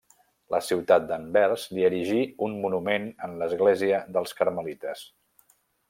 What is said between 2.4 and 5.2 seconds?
un monument en l'església dels Carmelites.